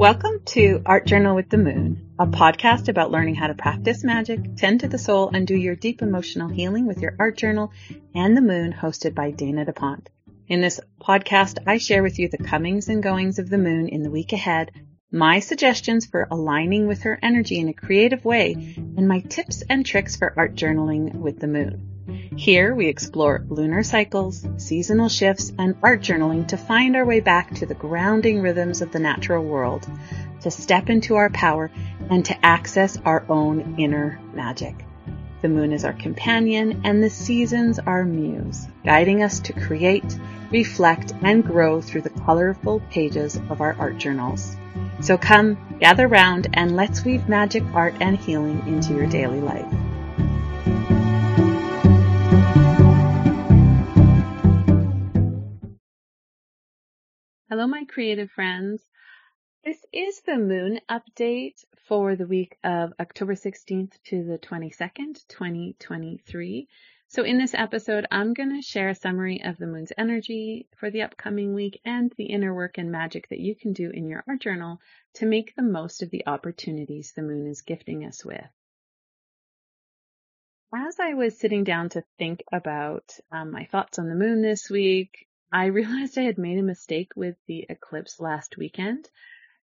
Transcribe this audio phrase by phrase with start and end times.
[0.00, 4.56] Welcome to Art Journal with the Moon, a podcast about learning how to practice magic,
[4.56, 7.70] tend to the soul, and do your deep emotional healing with your art journal
[8.14, 10.08] and the moon, hosted by Dana D'Aponte.
[10.48, 14.02] In this podcast, I share with you the comings and goings of the moon in
[14.02, 14.70] the week ahead,
[15.12, 19.84] my suggestions for aligning with her energy in a creative way, and my tips and
[19.84, 21.89] tricks for art journaling with the moon.
[22.36, 27.54] Here we explore lunar cycles, seasonal shifts, and art journaling to find our way back
[27.56, 29.86] to the grounding rhythms of the natural world,
[30.40, 31.70] to step into our power,
[32.08, 34.74] and to access our own inner magic.
[35.42, 40.18] The moon is our companion and the seasons our muse, guiding us to create,
[40.50, 44.56] reflect, and grow through the colorful pages of our art journals.
[45.00, 49.64] So come, gather round, and let's weave magic, art, and healing into your daily life.
[57.50, 58.80] Hello, my creative friends.
[59.64, 66.68] This is the moon update for the week of October 16th to the 22nd, 2023.
[67.08, 70.92] So in this episode, I'm going to share a summary of the moon's energy for
[70.92, 74.22] the upcoming week and the inner work and magic that you can do in your
[74.28, 74.80] art journal
[75.14, 78.46] to make the most of the opportunities the moon is gifting us with.
[80.72, 84.70] As I was sitting down to think about um, my thoughts on the moon this
[84.70, 89.10] week, I realized I had made a mistake with the eclipse last weekend.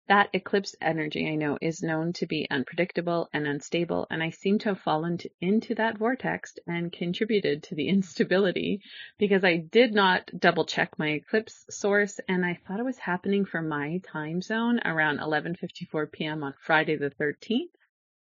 [0.09, 4.59] That eclipse energy, I know, is known to be unpredictable and unstable, and I seem
[4.61, 8.83] to have fallen to, into that vortex and contributed to the instability
[9.17, 13.45] because I did not double check my eclipse source and I thought it was happening
[13.45, 16.43] for my time zone around 11:54 p.m.
[16.43, 17.71] on Friday the 13th,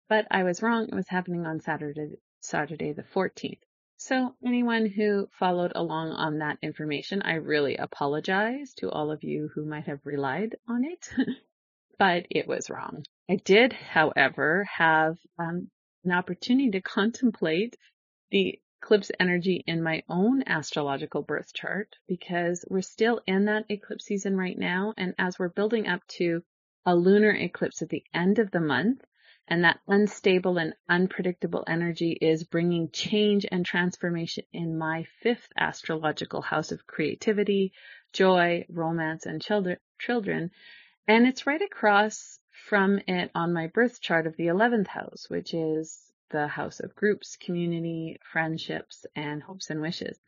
[0.09, 0.89] but I was wrong.
[0.89, 3.61] It was happening on Saturday Saturday the 14th.
[3.99, 9.49] So anyone who followed along on that information, I really apologize to all of you
[9.55, 11.09] who might have relied on it,
[11.99, 13.05] but it was wrong.
[13.29, 15.71] I did, however, have um,
[16.05, 17.77] an opportunity to contemplate
[18.31, 24.05] the eclipse energy in my own astrological birth chart because we're still in that eclipse
[24.05, 24.93] season right now.
[24.97, 26.43] And as we're building up to
[26.85, 29.03] a lunar eclipse at the end of the month,
[29.49, 36.43] and that unstable and unpredictable energy is bringing change and transformation in my fifth astrological
[36.43, 37.73] house of creativity,
[38.13, 39.41] joy, romance, and
[39.99, 40.51] children.
[41.07, 45.55] And it's right across from it on my birth chart of the 11th house, which
[45.55, 50.19] is the house of groups, community, friendships, and hopes and wishes.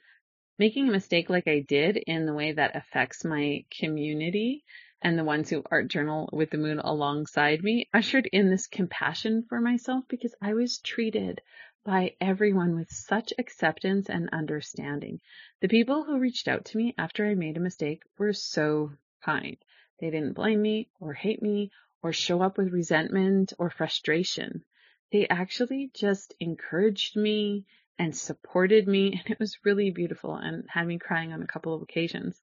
[0.58, 4.64] Making a mistake like I did in the way that affects my community
[5.00, 9.44] and the ones who art journal with the moon alongside me ushered in this compassion
[9.48, 11.40] for myself because I was treated
[11.84, 15.20] by everyone with such acceptance and understanding.
[15.60, 18.92] The people who reached out to me after I made a mistake were so
[19.22, 19.56] kind.
[20.00, 21.70] They didn't blame me or hate me
[22.02, 24.64] or show up with resentment or frustration.
[25.12, 27.66] They actually just encouraged me
[27.98, 31.74] and supported me and it was really beautiful and had me crying on a couple
[31.74, 32.40] of occasions.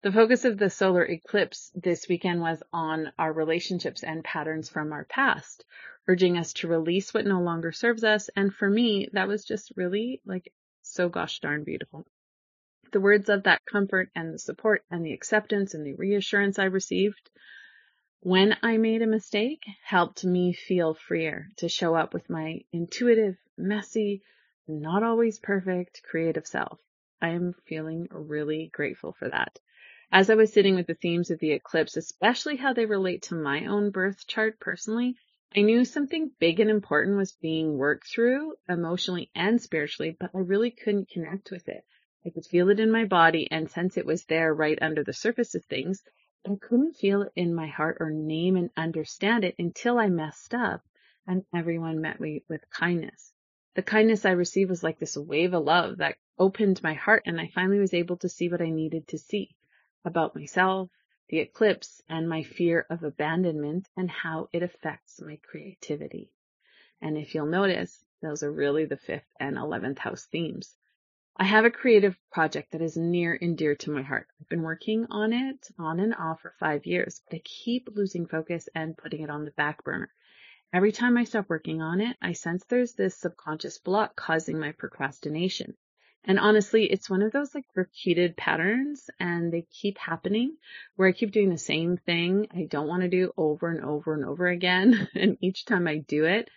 [0.00, 4.92] The focus of the solar eclipse this weekend was on our relationships and patterns from
[4.92, 5.64] our past,
[6.06, 8.30] urging us to release what no longer serves us.
[8.36, 12.06] And for me, that was just really like so gosh darn beautiful.
[12.92, 16.66] The words of that comfort and the support and the acceptance and the reassurance I
[16.66, 17.28] received
[18.20, 23.36] when I made a mistake helped me feel freer to show up with my intuitive,
[23.56, 24.22] messy,
[24.68, 26.80] not always perfect creative self.
[27.20, 29.58] I am feeling really grateful for that.
[30.10, 33.34] As I was sitting with the themes of the eclipse, especially how they relate to
[33.34, 35.16] my own birth chart personally,
[35.54, 40.38] I knew something big and important was being worked through emotionally and spiritually, but I
[40.38, 41.84] really couldn't connect with it.
[42.24, 45.12] I could feel it in my body and sense it was there right under the
[45.12, 46.02] surface of things,
[46.42, 50.08] but I couldn't feel it in my heart or name and understand it until I
[50.08, 50.80] messed up
[51.26, 53.34] and everyone met me with kindness.
[53.74, 57.38] The kindness I received was like this wave of love that opened my heart and
[57.38, 59.54] I finally was able to see what I needed to see
[60.08, 60.90] about myself,
[61.28, 66.32] the eclipse, and my fear of abandonment and how it affects my creativity.
[67.00, 70.74] And if you'll notice, those are really the fifth and 11th house themes.
[71.36, 74.26] I have a creative project that is near and dear to my heart.
[74.40, 78.26] I've been working on it on and off for five years, but I keep losing
[78.26, 80.10] focus and putting it on the back burner.
[80.72, 84.72] Every time I stop working on it, I sense there's this subconscious block causing my
[84.72, 85.76] procrastination.
[86.24, 90.56] And honestly, it's one of those like repeated patterns and they keep happening
[90.96, 94.14] where I keep doing the same thing I don't want to do over and over
[94.14, 95.08] and over again.
[95.14, 96.50] And each time I do it,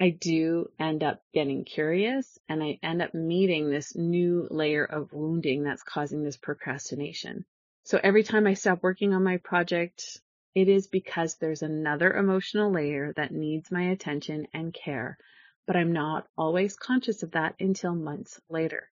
[0.00, 5.12] I do end up getting curious and I end up meeting this new layer of
[5.12, 7.44] wounding that's causing this procrastination.
[7.84, 10.20] So every time I stop working on my project,
[10.54, 15.18] it is because there's another emotional layer that needs my attention and care,
[15.66, 18.90] but I'm not always conscious of that until months later.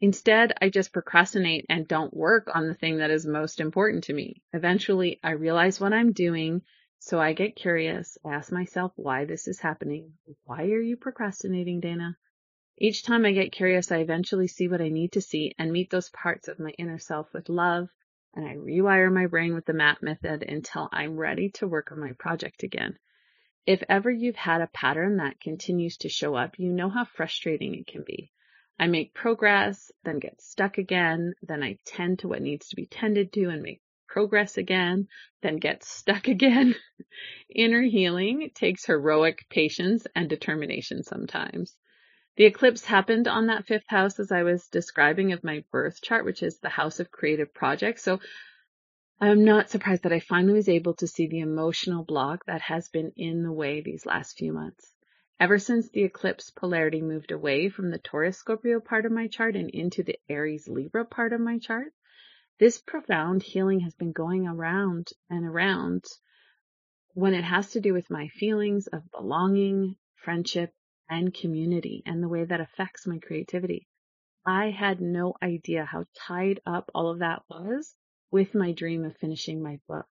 [0.00, 4.12] Instead, I just procrastinate and don't work on the thing that is most important to
[4.12, 4.42] me.
[4.52, 6.62] Eventually, I realize what I'm doing,
[6.98, 10.12] so I get curious, ask myself why this is happening.
[10.44, 12.18] Why are you procrastinating, Dana?
[12.78, 15.88] Each time I get curious, I eventually see what I need to see and meet
[15.88, 17.88] those parts of my inner self with love,
[18.34, 21.98] and I rewire my brain with the MAP method until I'm ready to work on
[21.98, 22.98] my project again.
[23.66, 27.74] If ever you've had a pattern that continues to show up, you know how frustrating
[27.74, 28.30] it can be.
[28.78, 32.86] I make progress, then get stuck again, then I tend to what needs to be
[32.86, 35.08] tended to and make progress again,
[35.42, 36.76] then get stuck again.
[37.52, 41.76] Inner healing takes heroic patience and determination sometimes.
[42.36, 46.24] The eclipse happened on that fifth house as I was describing of my birth chart,
[46.24, 48.04] which is the house of creative projects.
[48.04, 48.20] So
[49.18, 52.90] I'm not surprised that I finally was able to see the emotional block that has
[52.90, 54.92] been in the way these last few months.
[55.40, 59.56] Ever since the eclipse polarity moved away from the Taurus Scorpio part of my chart
[59.56, 61.94] and into the Aries Libra part of my chart,
[62.58, 66.04] this profound healing has been going around and around
[67.14, 70.74] when it has to do with my feelings of belonging, friendship,
[71.08, 73.88] and community and the way that affects my creativity.
[74.44, 77.96] I had no idea how tied up all of that was
[78.36, 80.04] with my dream of finishing my book.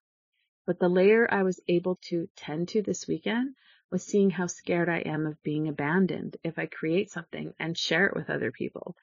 [0.66, 3.54] But the layer I was able to tend to this weekend
[3.88, 8.06] was seeing how scared I am of being abandoned if I create something and share
[8.06, 8.96] it with other people.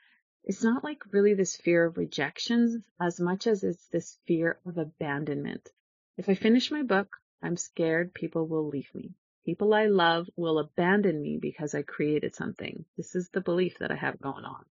[0.44, 4.78] It's not like really this fear of rejection as much as it's this fear of
[4.78, 5.70] abandonment.
[6.18, 9.16] If I finish my book, I'm scared people will leave me.
[9.46, 12.84] People I love will abandon me because I created something.
[12.98, 14.66] This is the belief that I have going on.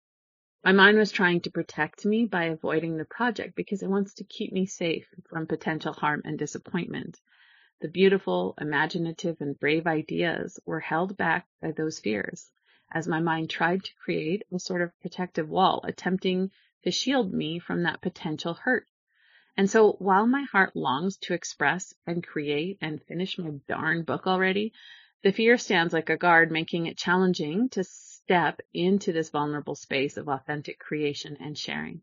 [0.65, 4.25] My mind was trying to protect me by avoiding the project because it wants to
[4.25, 7.21] keep me safe from potential harm and disappointment.
[7.81, 12.49] The beautiful, imaginative, and brave ideas were held back by those fears,
[12.93, 16.53] as my mind tried to create a sort of protective wall, attempting
[16.85, 18.87] to shield me from that potential hurt.
[19.57, 24.29] And so while my heart longs to express and create and finish my darn book
[24.29, 24.73] already,
[25.25, 27.83] the fear stands like a guard, making it challenging to
[28.25, 32.03] step into this vulnerable space of authentic creation and sharing.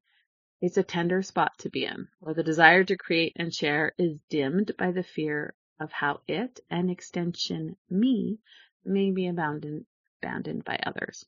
[0.61, 4.19] It's a tender spot to be in, where the desire to create and share is
[4.29, 8.39] dimmed by the fear of how it, and extension me,
[8.83, 9.85] may be abandoned,
[10.21, 11.25] abandoned by others.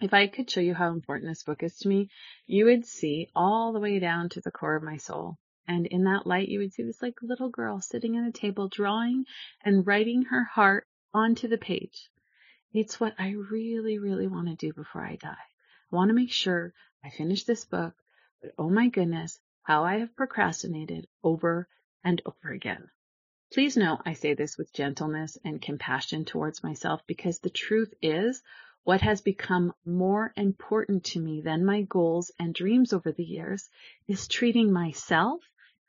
[0.00, 2.08] If I could show you how important this book is to me,
[2.46, 5.36] you would see all the way down to the core of my soul.
[5.68, 8.68] And in that light, you would see this like little girl sitting at a table
[8.68, 9.24] drawing
[9.64, 12.08] and writing her heart onto the page.
[12.78, 15.30] It's what I really, really want to do before I die.
[15.30, 17.94] I want to make sure I finish this book,
[18.42, 21.68] but oh my goodness, how I have procrastinated over
[22.04, 22.90] and over again.
[23.50, 28.42] Please know I say this with gentleness and compassion towards myself because the truth is
[28.84, 33.70] what has become more important to me than my goals and dreams over the years
[34.06, 35.40] is treating myself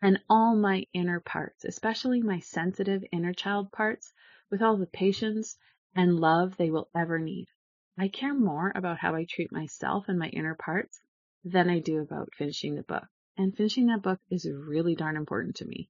[0.02, 4.14] and all my inner parts, especially my sensitive inner child parts,
[4.50, 5.58] with all the patience
[5.96, 7.48] and love they will ever need.
[7.98, 11.02] I care more about how I treat myself and my inner parts
[11.44, 13.08] than I do about finishing the book.
[13.38, 15.90] And finishing that book is really darn important to me.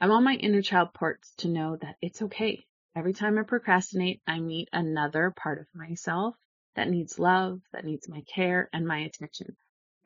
[0.00, 2.66] I want my inner child parts to know that it's okay.
[2.94, 6.36] Every time I procrastinate, I meet another part of myself
[6.74, 9.56] that needs love, that needs my care and my attention.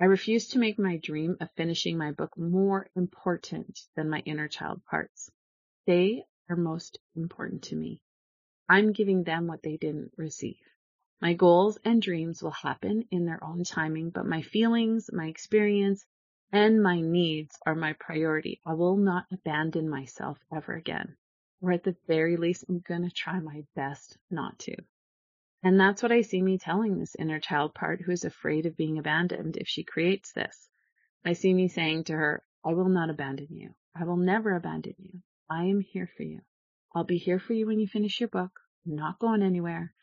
[0.01, 4.49] I refuse to make my dream of finishing my book more important than my inner
[4.49, 5.31] child parts.
[5.87, 8.01] They are most important to me.
[8.73, 10.57] I'm giving them what they didn't receive.
[11.21, 16.07] My goals and dreams will happen in their own timing, but my feelings, my experience,
[16.51, 18.63] and my needs are my priority.
[18.65, 21.19] I will not abandon myself ever again.
[21.61, 24.75] Or at the very least, I'm going to try my best not to.
[25.63, 28.79] And that's what I see me telling this inner child part who is afraid of
[28.79, 30.71] being abandoned if she creates this.
[31.27, 33.75] I see me saying to her, I will not abandon you.
[33.95, 35.21] I will never abandon you.
[35.51, 36.41] I am here for you.
[36.95, 38.62] I'll be here for you when you finish your book.
[38.85, 39.95] Not going anywhere.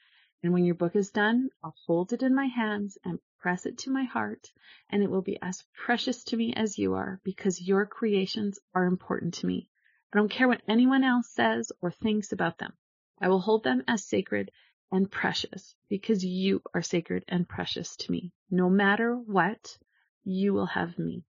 [0.42, 3.78] And when your book is done, I'll hold it in my hands and press it
[3.80, 4.52] to my heart,
[4.90, 8.86] and it will be as precious to me as you are because your creations are
[8.86, 9.70] important to me.
[10.14, 12.74] I don't care what anyone else says or thinks about them.
[13.20, 14.50] I will hold them as sacred
[14.92, 18.32] and precious because you are sacred and precious to me.
[18.50, 19.78] No matter what,
[20.24, 21.26] you will have me.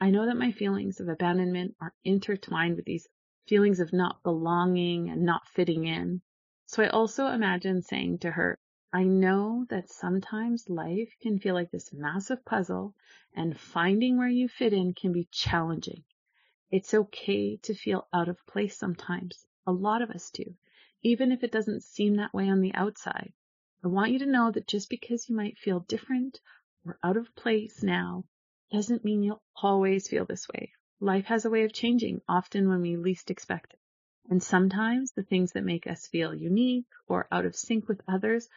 [0.00, 3.08] I know that my feelings of abandonment are intertwined with these
[3.48, 6.20] feelings of not belonging and not fitting in.
[6.66, 8.58] So I also imagine saying to her,
[8.92, 12.94] I know that sometimes life can feel like this massive puzzle
[13.34, 16.04] and finding where you fit in can be challenging.
[16.70, 19.44] It's okay to feel out of place sometimes.
[19.66, 20.56] A lot of us do,
[21.02, 23.32] even if it doesn't seem that way on the outside.
[23.84, 26.40] I want you to know that just because you might feel different
[26.86, 28.24] or out of place now
[28.72, 30.72] doesn't mean you'll always feel this way.
[30.98, 33.78] Life has a way of changing, often when we least expect it.
[34.30, 38.48] And sometimes the things that make us feel unique or out of sync with others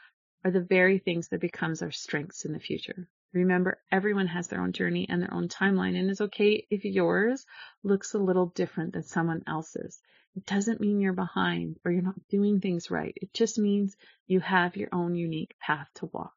[0.46, 3.10] are the very things that becomes our strengths in the future.
[3.34, 7.46] Remember, everyone has their own journey and their own timeline, and it's okay if yours
[7.84, 10.02] looks a little different than someone else's.
[10.36, 13.14] It doesn't mean you're behind or you're not doing things right.
[13.18, 16.34] It just means you have your own unique path to walk.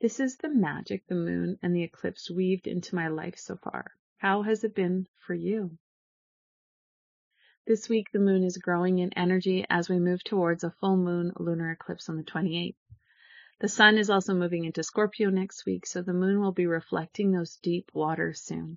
[0.00, 3.92] This is the magic the moon and the eclipse weaved into my life so far.
[4.16, 5.76] How has it been for you?
[7.66, 11.32] This week, the moon is growing in energy as we move towards a full moon
[11.38, 12.76] lunar eclipse on the 28th.
[13.60, 17.32] The sun is also moving into Scorpio next week, so the moon will be reflecting
[17.32, 18.76] those deep waters soon.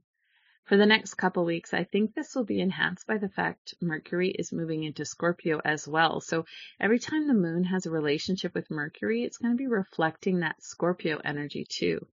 [0.64, 4.30] For the next couple weeks, I think this will be enhanced by the fact Mercury
[4.30, 6.22] is moving into Scorpio as well.
[6.22, 6.46] So
[6.80, 10.64] every time the moon has a relationship with Mercury, it's going to be reflecting that
[10.64, 12.08] Scorpio energy too.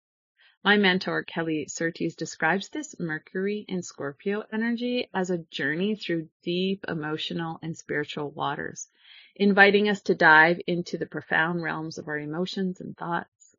[0.64, 6.84] My mentor, Kelly Surtees, describes this Mercury in Scorpio energy as a journey through deep
[6.86, 8.88] emotional and spiritual waters,
[9.34, 13.56] inviting us to dive into the profound realms of our emotions and thoughts.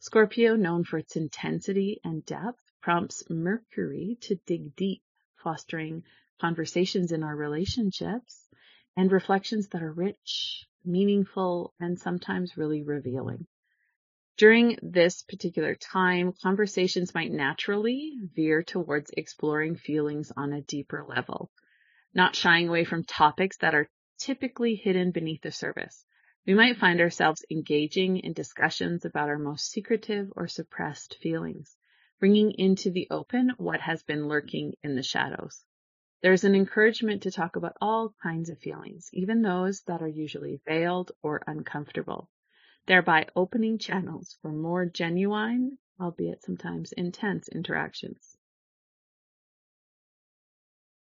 [0.00, 5.02] Scorpio, known for its intensity and depth, prompts Mercury to dig deep,
[5.36, 6.04] fostering
[6.38, 8.46] conversations in our relationships
[8.94, 13.46] and reflections that are rich, meaningful, and sometimes really revealing.
[14.38, 21.50] During this particular time, conversations might naturally veer towards exploring feelings on a deeper level,
[22.14, 26.06] not shying away from topics that are typically hidden beneath the surface.
[26.46, 31.76] We might find ourselves engaging in discussions about our most secretive or suppressed feelings,
[32.18, 35.62] bringing into the open what has been lurking in the shadows.
[36.22, 40.62] There's an encouragement to talk about all kinds of feelings, even those that are usually
[40.66, 42.30] veiled or uncomfortable
[42.86, 48.36] thereby opening channels for more genuine, albeit sometimes intense interactions.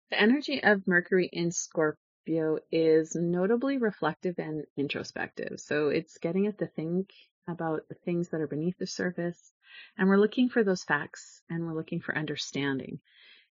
[0.09, 5.59] The energy of Mercury in Scorpio is notably reflective and introspective.
[5.61, 7.11] So it's getting us to think
[7.47, 9.53] about the things that are beneath the surface,
[9.97, 12.99] and we're looking for those facts and we're looking for understanding.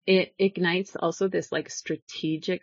[0.06, 2.62] It ignites also this like strategic,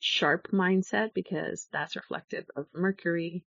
[0.00, 3.44] sharp mindset because that's reflective of Mercury.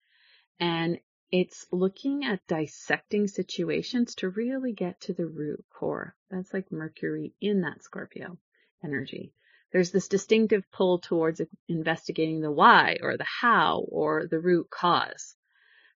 [0.59, 0.99] And
[1.31, 6.15] it's looking at dissecting situations to really get to the root core.
[6.29, 8.37] That's like Mercury in that Scorpio
[8.83, 9.33] energy.
[9.71, 15.35] There's this distinctive pull towards investigating the why or the how or the root cause.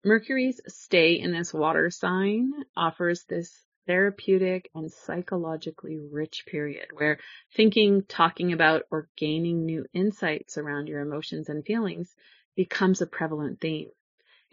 [0.05, 7.17] Mercury's stay in this water sign offers this therapeutic and psychologically rich period where
[7.55, 12.13] thinking, talking about, or gaining new insights around your emotions and feelings
[12.55, 13.89] becomes a prevalent theme.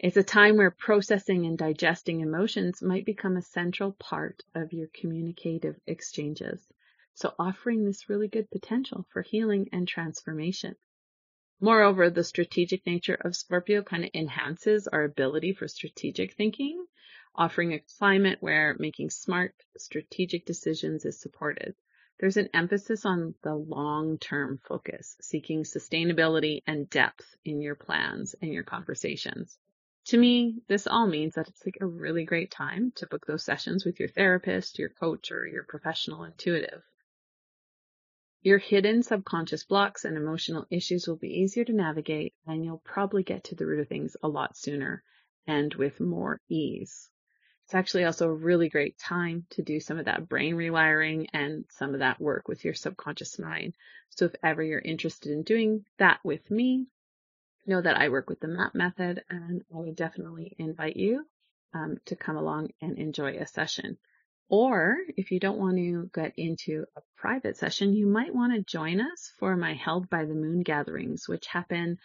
[0.03, 4.87] It's a time where processing and digesting emotions might become a central part of your
[4.87, 6.67] communicative exchanges.
[7.13, 10.75] So offering this really good potential for healing and transformation.
[11.59, 16.83] Moreover, the strategic nature of Scorpio kind of enhances our ability for strategic thinking,
[17.35, 21.75] offering a climate where making smart strategic decisions is supported.
[22.19, 28.51] There's an emphasis on the long-term focus, seeking sustainability and depth in your plans and
[28.51, 29.59] your conversations.
[30.05, 33.45] To me, this all means that it's like a really great time to book those
[33.45, 36.83] sessions with your therapist, your coach, or your professional intuitive.
[38.41, 43.21] Your hidden subconscious blocks and emotional issues will be easier to navigate and you'll probably
[43.21, 45.03] get to the root of things a lot sooner
[45.45, 47.11] and with more ease.
[47.65, 51.65] It's actually also a really great time to do some of that brain rewiring and
[51.69, 53.75] some of that work with your subconscious mind.
[54.09, 56.87] So if ever you're interested in doing that with me,
[57.65, 61.25] know that I work with the MAP method and I would definitely invite you
[61.73, 63.97] um, to come along and enjoy a session.
[64.49, 68.61] Or if you don't want to get into a private session, you might want to
[68.61, 71.99] join us for my Held by the Moon gatherings, which happen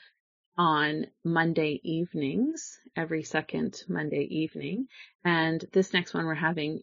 [0.57, 4.87] on Monday evenings, every second Monday evening.
[5.25, 6.83] And this next one we're having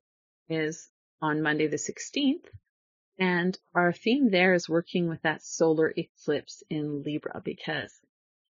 [0.50, 0.90] is
[1.22, 2.46] on Monday the 16th.
[3.18, 7.94] And our theme there is working with that solar eclipse in Libra because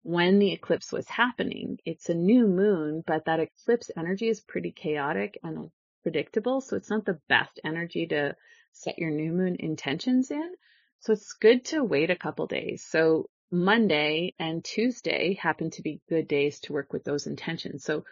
[0.03, 1.79] when the eclipse was happening.
[1.85, 5.71] It's a new moon, but that eclipse energy is pretty chaotic and
[6.03, 6.61] predictable.
[6.61, 8.35] So it's not the best energy to
[8.73, 10.53] set your new moon intentions in.
[10.99, 12.85] So it's good to wait a couple days.
[12.87, 17.83] So Monday and Tuesday happen to be good days to work with those intentions.
[17.83, 18.03] So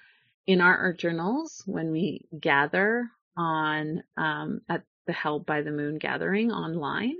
[0.47, 5.97] in our, our journals, when we gather on um, at the Held by the Moon
[5.97, 7.15] gathering online,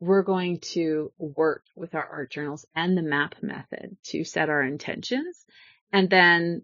[0.00, 4.62] we're going to work with our art journals and the map method to set our
[4.62, 5.44] intentions
[5.92, 6.62] and then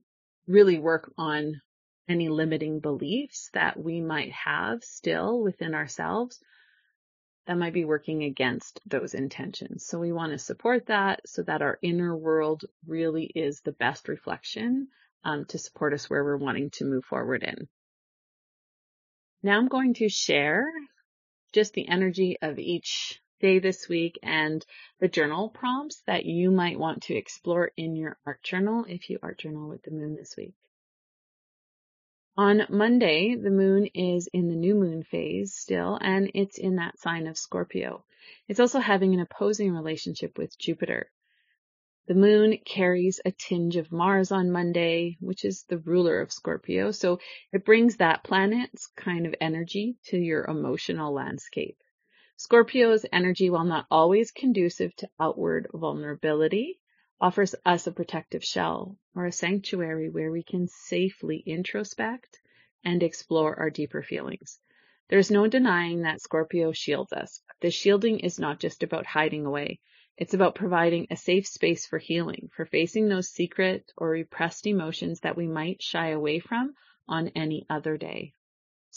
[0.49, 1.61] really work on
[2.09, 6.38] any limiting beliefs that we might have still within ourselves
[7.47, 9.87] that might be working against those intentions.
[9.87, 14.09] So we want to support that so that our inner world really is the best
[14.09, 14.88] reflection
[15.25, 17.69] um, to support us where we're wanting to move forward in.
[19.43, 20.66] Now I'm going to share
[21.52, 24.64] just the energy of each day this week and
[25.00, 29.19] the journal prompts that you might want to explore in your art journal if you
[29.23, 30.55] art journal with the moon this week.
[32.38, 36.99] On Monday, the moon is in the new moon phase still, and it's in that
[36.99, 38.05] sign of Scorpio.
[38.47, 41.11] It's also having an opposing relationship with Jupiter.
[42.09, 46.90] The moon carries a tinge of Mars on Monday, which is the ruler of Scorpio.
[46.90, 47.21] So
[47.52, 51.78] it brings that planet's kind of energy to your emotional landscape.
[52.38, 56.78] Scorpio's energy, while not always conducive to outward vulnerability,
[57.19, 62.38] offers us a protective shell or a sanctuary where we can safely introspect
[62.85, 64.61] and explore our deeper feelings.
[65.09, 67.40] There's no denying that Scorpio shields us.
[67.61, 69.81] The shielding is not just about hiding away.
[70.19, 75.21] It's about providing a safe space for healing, for facing those secret or repressed emotions
[75.21, 76.75] that we might shy away from
[77.09, 78.35] on any other day.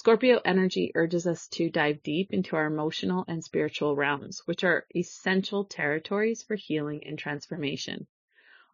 [0.01, 4.87] Scorpio energy urges us to dive deep into our emotional and spiritual realms, which are
[4.95, 8.07] essential territories for healing and transformation.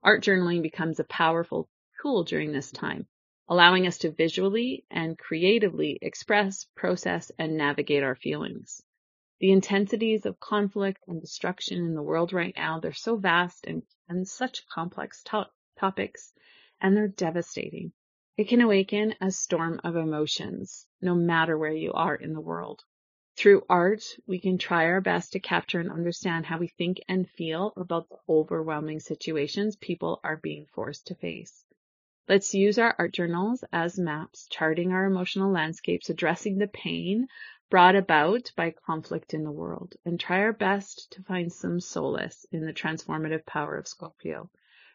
[0.03, 1.67] Art journaling becomes a powerful
[1.99, 3.07] tool during this time,
[3.47, 8.83] allowing us to visually and creatively express, process, and navigate our feelings.
[9.39, 13.81] The intensities of conflict and destruction in the world right now, they're so vast and,
[14.07, 16.33] and such complex to- topics,
[16.79, 17.93] and they're devastating.
[18.37, 22.83] It can awaken a storm of emotions, no matter where you are in the world.
[23.37, 27.29] Through art, we can try our best to capture and understand how we think and
[27.29, 31.63] feel about the overwhelming situations people are being forced to face.
[32.27, 37.27] Let's use our art journals as maps, charting our emotional landscapes, addressing the pain
[37.69, 42.45] brought about by conflict in the world, and try our best to find some solace
[42.51, 44.49] in the transformative power of Scorpio.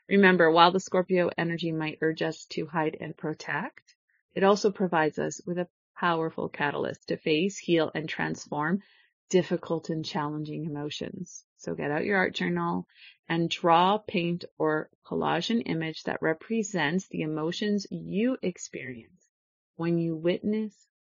[0.08, 3.94] Remember, while the Scorpio energy might urge us to hide and protect,
[4.34, 5.68] it also provides us with a
[6.00, 8.80] powerful catalyst to face, heal, and transform
[9.28, 11.44] difficult and challenging emotions.
[11.58, 12.86] So get out your art journal
[13.28, 19.28] and draw, paint, or collage an image that represents the emotions you experience
[19.76, 20.74] when you witness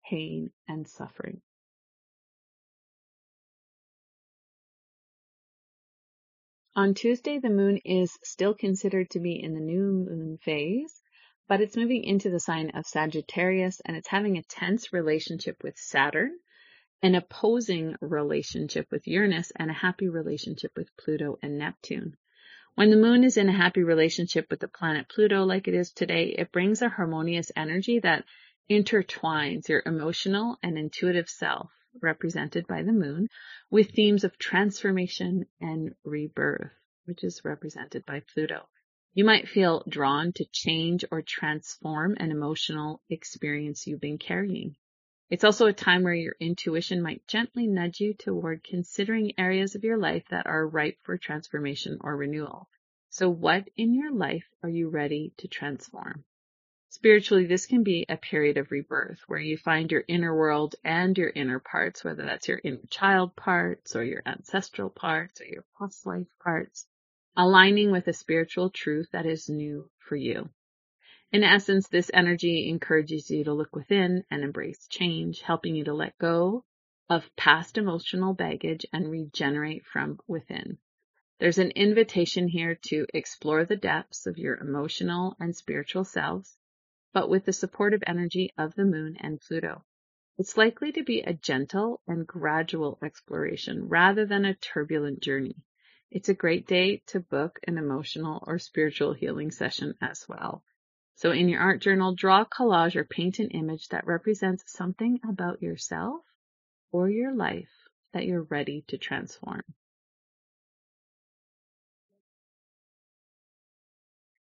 [0.09, 1.43] pain and suffering.
[6.75, 11.00] On Tuesday, the moon is still considered to be in the new moon phase,
[11.51, 15.77] but it's moving into the sign of Sagittarius and it's having a tense relationship with
[15.77, 16.39] Saturn,
[17.03, 22.17] an opposing relationship with Uranus, and a happy relationship with Pluto and Neptune.
[22.77, 25.91] When the moon is in a happy relationship with the planet Pluto, like it is
[25.91, 28.27] today, it brings a harmonious energy that
[28.71, 33.27] intertwines your emotional and intuitive self represented by the moon,
[33.73, 36.71] with themes of transformation and rebirth,
[37.07, 38.69] which is represented by Pluto.
[39.13, 44.77] You might feel drawn to change or transform an emotional experience you've been carrying.
[45.29, 49.83] It's also a time where your intuition might gently nudge you toward considering areas of
[49.83, 52.69] your life that are ripe for transformation or renewal.
[53.09, 56.25] So what in your life are you ready to transform?
[56.89, 61.19] Spiritually, this can be a period of rebirth where you find your inner world and
[61.19, 65.65] your inner parts, whether that's your inner child parts or your ancestral parts or your
[65.77, 66.87] past life parts,
[67.37, 70.51] aligning with a spiritual truth that is new for you.
[71.33, 75.95] In essence, this energy encourages you to look within and embrace change, helping you to
[75.95, 76.65] let go
[77.09, 80.79] of past emotional baggage and regenerate from within.
[81.39, 86.57] There's an invitation here to explore the depths of your emotional and spiritual selves
[87.13, 89.85] but with the supportive energy of the moon and Pluto.
[90.39, 95.57] It's likely to be a gentle and gradual exploration rather than a turbulent journey.
[96.11, 100.65] It's a great day to book an emotional or spiritual healing session as well.
[101.15, 105.21] So in your art journal, draw a collage or paint an image that represents something
[105.29, 106.23] about yourself
[106.91, 107.71] or your life
[108.13, 109.63] that you're ready to transform.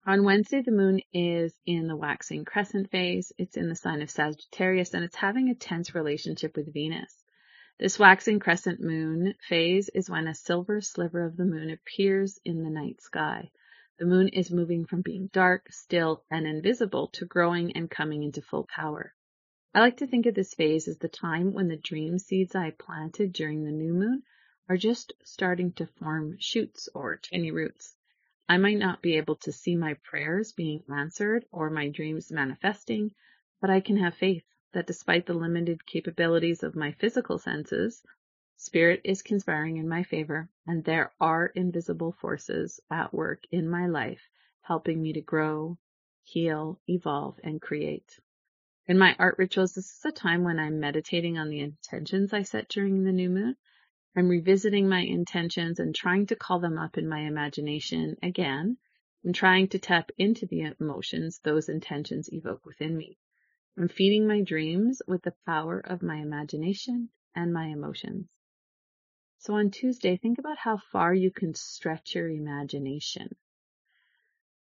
[0.06, 3.32] On Wednesday, the moon is in the waxing crescent phase.
[3.38, 7.19] It's in the sign of Sagittarius and it's having a tense relationship with Venus.
[7.80, 12.62] This waxing crescent moon phase is when a silver sliver of the moon appears in
[12.62, 13.50] the night sky.
[13.98, 18.42] The moon is moving from being dark, still, and invisible to growing and coming into
[18.42, 19.14] full power.
[19.72, 22.72] I like to think of this phase as the time when the dream seeds I
[22.72, 24.24] planted during the new moon
[24.68, 27.96] are just starting to form shoots or tiny roots.
[28.46, 33.14] I might not be able to see my prayers being answered or my dreams manifesting,
[33.58, 38.02] but I can have faith that despite the limited capabilities of my physical senses,
[38.56, 43.86] Spirit is conspiring in my favor, and there are invisible forces at work in my
[43.86, 44.28] life
[44.60, 45.78] helping me to grow,
[46.22, 48.20] heal, evolve, and create.
[48.86, 52.42] In my art rituals, this is a time when I'm meditating on the intentions I
[52.42, 53.56] set during the new moon.
[54.14, 58.76] I'm revisiting my intentions and trying to call them up in my imagination again
[59.24, 63.16] and trying to tap into the emotions those intentions evoke within me.
[63.80, 68.30] I'm feeding my dreams with the power of my imagination and my emotions.
[69.38, 73.34] So on Tuesday, think about how far you can stretch your imagination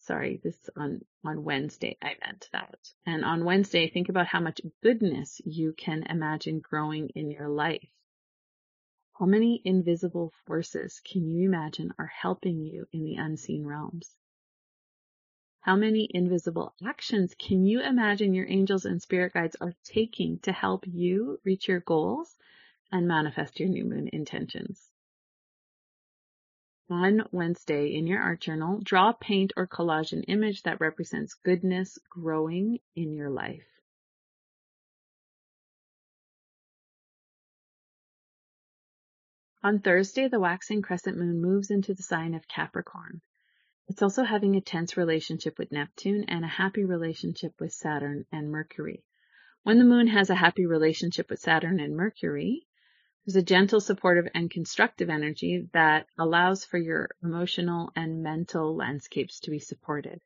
[0.03, 2.77] sorry, this on, on Wednesday, I meant that.
[3.05, 7.87] And on Wednesday, think about how much goodness you can imagine growing in your life.
[9.17, 14.13] How many invisible forces can you imagine are helping you in the unseen realms?
[15.63, 20.51] How many invisible actions can you imagine your angels and spirit guides are taking to
[20.51, 22.35] help you reach your goals
[22.91, 24.89] and manifest your new moon intentions?
[26.89, 31.97] On Wednesday in your art journal, draw, paint, or collage an image that represents goodness
[32.09, 33.63] growing in your life.
[39.63, 43.21] On Thursday, the waxing crescent moon moves into the sign of Capricorn.
[43.87, 48.49] It's also having a tense relationship with Neptune and a happy relationship with Saturn and
[48.49, 49.03] Mercury.
[49.63, 52.65] When the moon has a happy relationship with Saturn and Mercury,
[53.25, 59.39] there's a gentle, supportive, and constructive energy that allows for your emotional and mental landscapes
[59.41, 60.21] to be supported.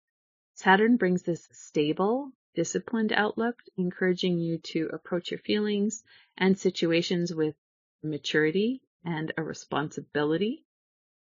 [0.54, 6.04] Saturn brings this stable, disciplined outlook, encouraging you to approach your feelings
[6.38, 7.56] and situations with
[8.02, 10.64] maturity and a responsibility.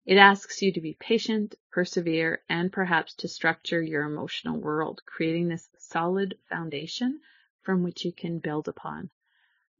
[0.08, 5.50] It asks you to be patient, persevere, and perhaps to structure your emotional world, creating
[5.50, 7.20] this solid foundation
[7.64, 9.10] from which you can build upon.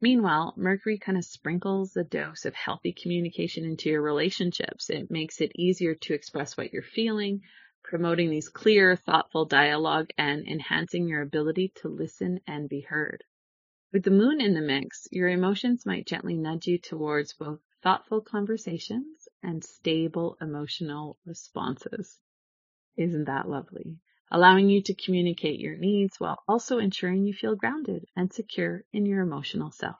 [0.02, 4.90] Meanwhile, Mercury kind of sprinkles a dose of healthy communication into your relationships.
[4.90, 7.44] It makes it easier to express what you're feeling,
[7.82, 13.24] promoting these clear, thoughtful dialogue and enhancing your ability to listen and be heard.
[13.94, 18.20] With the moon in the mix, your emotions might gently nudge you towards both thoughtful
[18.20, 22.20] conversations and stable emotional responses.
[22.96, 24.00] Isn't that lovely?
[24.30, 29.06] allowing you to communicate your needs while also ensuring you feel grounded and secure in
[29.06, 29.96] your emotional self.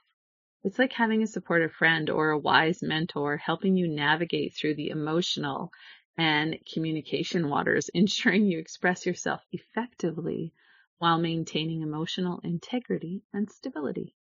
[0.64, 4.90] It's like having a supportive friend or a wise mentor helping you navigate through the
[4.90, 5.72] emotional
[6.18, 10.54] and communication waters, ensuring you express yourself effectively
[10.98, 14.14] while maintaining emotional integrity and stability.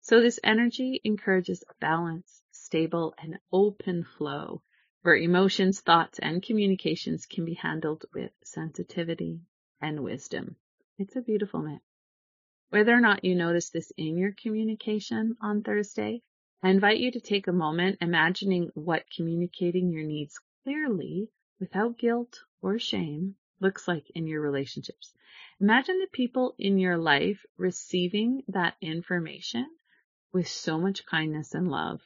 [0.00, 2.41] So this energy encourages a balanced,
[2.72, 4.62] stable, and open flow
[5.02, 9.38] where emotions, thoughts, and communications can be handled with sensitivity
[9.82, 10.56] and wisdom.
[10.98, 11.82] It's a beautiful mix.
[12.70, 16.22] Whether or not you notice this in your communication on Thursday,
[16.62, 21.28] I invite you to take a moment imagining what communicating your needs clearly
[21.60, 25.12] without guilt or shame looks like in your relationships.
[25.60, 29.66] Imagine the people in your life receiving that information
[30.32, 32.00] with so much kindness and love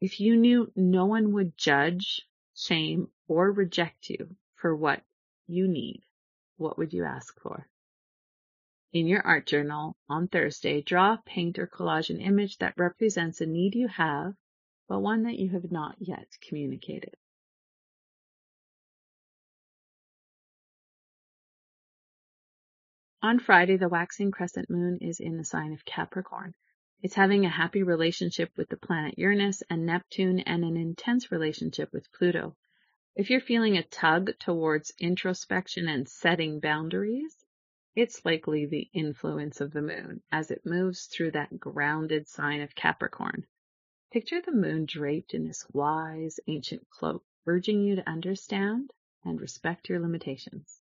[0.00, 5.02] if you knew no one would judge, shame, or reject you for what
[5.46, 6.02] you need,
[6.56, 7.68] what would you ask for?
[8.92, 13.46] In your art journal on Thursday, draw, paint, or collage an image that represents a
[13.46, 14.34] need you have,
[14.88, 17.14] but one that you have not yet communicated.
[23.22, 26.54] On Friday, the waxing crescent moon is in the sign of Capricorn.
[27.02, 31.94] It's having a happy relationship with the planet Uranus and Neptune and an intense relationship
[31.94, 32.54] with Pluto.
[33.16, 37.34] If you're feeling a tug towards introspection and setting boundaries,
[37.96, 42.74] it's likely the influence of the moon as it moves through that grounded sign of
[42.74, 43.46] Capricorn.
[44.12, 48.92] Picture the moon draped in this wise, ancient cloak, urging you to understand
[49.24, 50.82] and respect your limitations.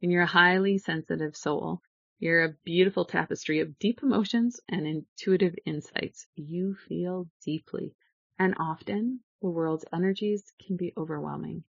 [0.00, 1.82] In your highly sensitive soul,
[2.20, 6.26] you're a beautiful tapestry of deep emotions and intuitive insights.
[6.36, 7.96] You feel deeply,
[8.38, 11.64] and often the world's energies can be overwhelming.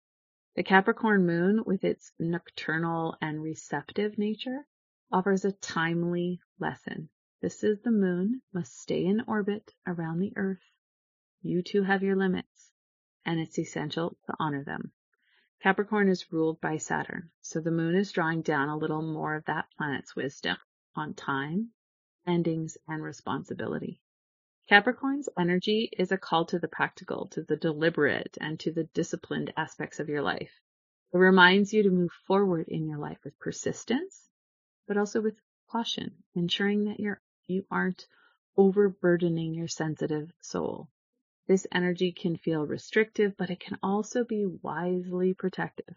[0.57, 4.67] The Capricorn moon, with its nocturnal and receptive nature,
[5.13, 7.09] offers a timely lesson.
[7.41, 10.65] This is the moon must stay in orbit around the earth.
[11.43, 12.73] You too have your limits,
[13.25, 14.91] and it's essential to honor them.
[15.63, 19.45] Capricorn is ruled by Saturn, so the moon is drawing down a little more of
[19.45, 20.57] that planet's wisdom
[20.97, 21.71] on time,
[22.27, 24.01] endings, and responsibility.
[24.71, 29.53] Capricorn's energy is a call to the practical, to the deliberate, and to the disciplined
[29.55, 30.61] aspects of your life.
[31.13, 34.31] It reminds you to move forward in your life with persistence,
[34.89, 38.07] but also with caution, ensuring that you're, you aren't
[38.57, 40.89] overburdening your sensitive soul.
[41.47, 45.97] This energy can feel restrictive, but it can also be wisely protective.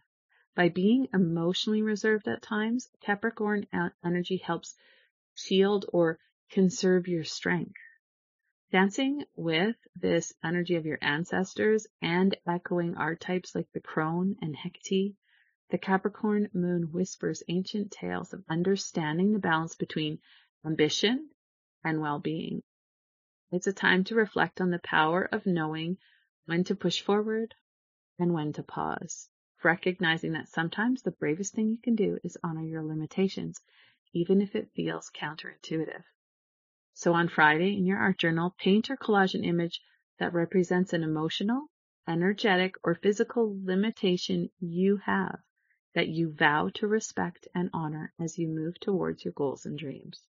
[0.55, 3.67] By being emotionally reserved at times, Capricorn
[4.03, 4.75] energy helps
[5.35, 7.73] shield or conserve your strength.
[8.71, 15.15] Dancing with this energy of your ancestors and echoing archetypes like the crone and Hecate,
[15.69, 20.19] the Capricorn moon whispers ancient tales of understanding the balance between
[20.65, 21.29] ambition
[21.83, 22.63] and well-being.
[23.55, 25.99] It's a time to reflect on the power of knowing
[26.47, 27.53] when to push forward
[28.17, 29.29] and when to pause,
[29.63, 33.61] recognizing that sometimes the bravest thing you can do is honor your limitations,
[34.11, 36.03] even if it feels counterintuitive.
[36.93, 39.83] So on Friday in your art journal, paint or collage an image
[40.17, 41.69] that represents an emotional,
[42.07, 45.39] energetic, or physical limitation you have
[45.93, 50.27] that you vow to respect and honor as you move towards your goals and dreams.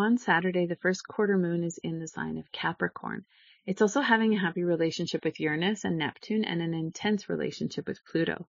[0.00, 3.24] On Saturday, the first quarter moon is in the sign of Capricorn.
[3.66, 8.04] It's also having a happy relationship with Uranus and Neptune and an intense relationship with
[8.04, 8.46] Pluto.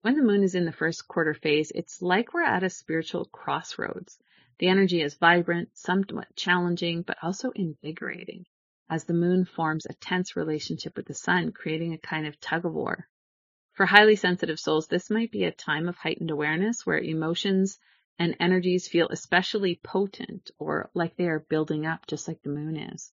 [0.00, 3.26] When the moon is in the first quarter phase, it's like we're at a spiritual
[3.26, 4.18] crossroads.
[4.58, 8.46] The energy is vibrant, somewhat challenging, but also invigorating,
[8.90, 12.64] as the moon forms a tense relationship with the sun, creating a kind of tug
[12.64, 13.06] of war.
[13.74, 17.78] For highly sensitive souls, this might be a time of heightened awareness where emotions
[18.18, 22.76] and energies feel especially potent or like they are building up just like the moon
[22.76, 23.12] is.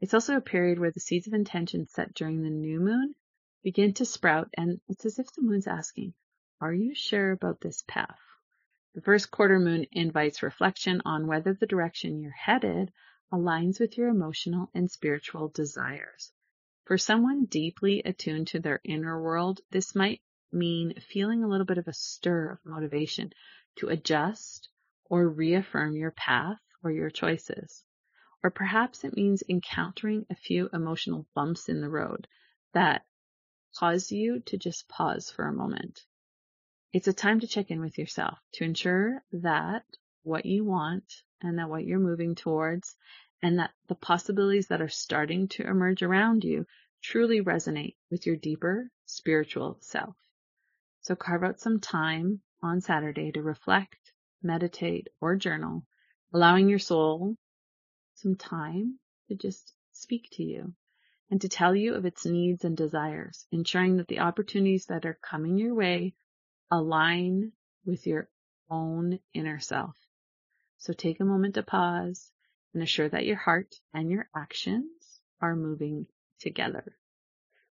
[0.00, 3.14] It's also a period where the seeds of intention set during the new moon
[3.62, 6.14] begin to sprout and it's as if the moon's asking,
[6.60, 8.18] are you sure about this path?
[8.94, 12.92] The first quarter moon invites reflection on whether the direction you're headed
[13.32, 16.30] aligns with your emotional and spiritual desires.
[16.84, 20.20] For someone deeply attuned to their inner world, this might
[20.52, 23.32] mean feeling a little bit of a stir of motivation
[23.76, 24.68] to adjust
[25.04, 27.84] or reaffirm your path or your choices.
[28.42, 32.26] Or perhaps it means encountering a few emotional bumps in the road
[32.72, 33.04] that
[33.76, 36.00] cause you to just pause for a moment.
[36.92, 39.84] It's a time to check in with yourself to ensure that
[40.24, 42.96] what you want and that what you're moving towards
[43.42, 46.66] and that the possibilities that are starting to emerge around you
[47.02, 50.16] truly resonate with your deeper spiritual self.
[51.00, 55.84] So carve out some time on Saturday to reflect, meditate, or journal,
[56.32, 57.36] allowing your soul
[58.14, 58.98] some time
[59.28, 60.74] to just speak to you
[61.30, 65.18] and to tell you of its needs and desires, ensuring that the opportunities that are
[65.22, 66.14] coming your way
[66.70, 67.52] align
[67.84, 68.28] with your
[68.70, 69.96] own inner self.
[70.78, 72.30] So take a moment to pause
[72.74, 76.06] and assure that your heart and your actions are moving
[76.40, 76.96] together.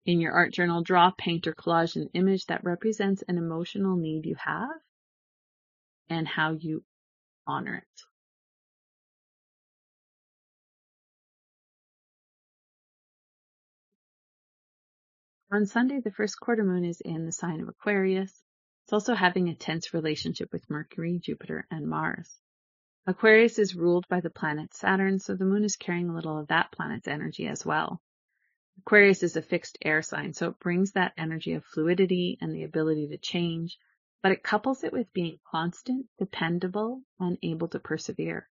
[0.07, 4.27] In your art journal, draw, paint, or collage an image that represents an emotional need
[4.27, 4.71] you have
[6.11, 6.85] and how you
[7.47, 8.03] honor it.
[15.51, 18.43] On Sunday, the first quarter moon is in the sign of Aquarius.
[18.85, 22.41] It's also having a tense relationship with Mercury, Jupiter, and Mars.
[23.07, 26.49] Aquarius is ruled by the planet Saturn, so the moon is carrying a little of
[26.49, 28.03] that planet's energy as well.
[28.79, 32.65] Aquarius is a fixed air sign, so it brings that energy of fluidity and the
[32.65, 33.79] ability to change,
[34.23, 38.49] but it couples it with being constant, dependable, and able to persevere.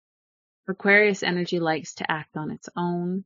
[0.67, 3.23] Aquarius energy likes to act on its own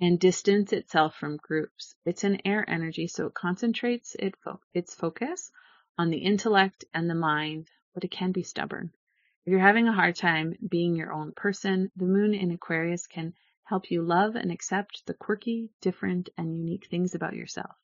[0.00, 1.94] and distance itself from groups.
[2.04, 4.16] It's an air energy, so it concentrates
[4.74, 5.50] its focus
[5.96, 8.92] on the intellect and the mind, but it can be stubborn.
[9.46, 13.34] If you're having a hard time being your own person, the moon in Aquarius can
[13.64, 17.74] help you love and accept the quirky, different, and unique things about yourself.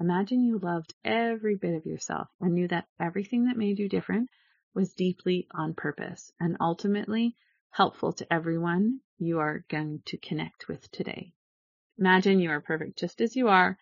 [0.00, 4.30] Imagine you loved every bit of yourself and knew that everything that made you different
[4.72, 7.34] was deeply on purpose and ultimately
[7.70, 11.32] helpful to everyone you are going to connect with today.
[11.98, 13.76] Imagine you are perfect just as you are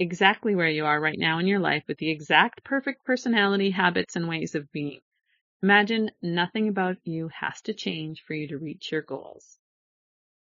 [0.00, 4.16] exactly where you are right now in your life with the exact perfect personality, habits,
[4.16, 5.00] and ways of being.
[5.62, 9.59] Imagine nothing about you has to change for you to reach your goals.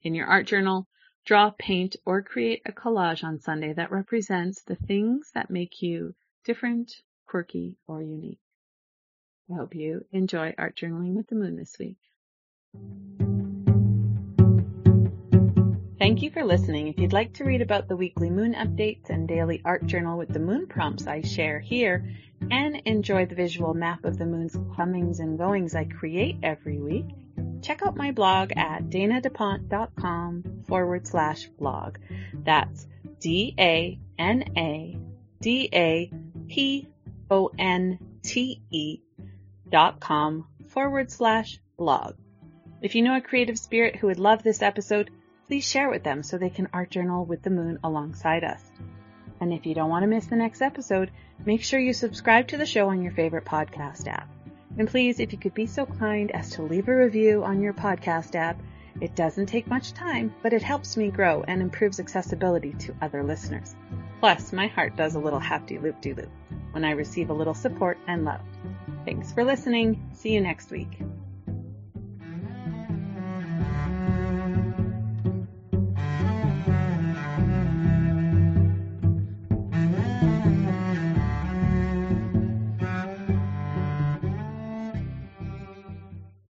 [0.07, 0.87] In your art journal,
[1.25, 6.15] draw, paint, or create a collage on Sunday that represents the things that make you
[6.45, 6.93] different,
[7.27, 8.39] quirky, or unique.
[9.51, 11.97] I hope you enjoy art journaling with the moon this week.
[15.99, 16.87] Thank you for listening.
[16.87, 20.29] If you'd like to read about the weekly moon updates and daily art journal with
[20.29, 22.09] the moon prompts I share here,
[22.49, 27.07] and enjoy the visual map of the moon's comings and goings I create every week,
[27.63, 31.99] check out my blog at danadaponte.com forward slash blog.
[32.33, 32.87] That's
[33.21, 34.97] D A N A
[35.41, 36.13] D A
[36.49, 36.89] P
[37.31, 39.01] O N T E
[39.69, 42.15] dot com forward slash blog.
[42.83, 45.11] If you know a creative spirit who would love this episode,
[45.49, 48.63] please share with them so they can art journal with the moon alongside us.
[49.41, 51.11] And if you don't want to miss the next episode,
[51.45, 54.36] make sure you subscribe to the show on your favorite podcast app.
[54.79, 57.73] And please, if you could be so kind as to leave a review on your
[57.73, 58.61] podcast app,
[59.01, 63.23] it doesn't take much time, but it helps me grow and improves accessibility to other
[63.23, 63.75] listeners.
[64.21, 66.31] Plus, my heart does a little happy loop de loop
[66.73, 68.41] when I receive a little support and love.
[69.05, 70.11] Thanks for listening.
[70.15, 70.99] See you next week.